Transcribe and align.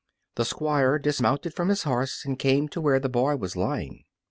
The 0.33 0.45
Squire 0.45 0.97
dismounted 0.97 1.53
from 1.53 1.69
his 1.69 1.83
horse 1.83 2.25
and 2.25 2.39
came 2.39 2.67
to 2.69 2.81
where 2.81 2.99
the 2.99 3.07
boy 3.07 3.35
was 3.35 3.55
lying. 3.55 4.05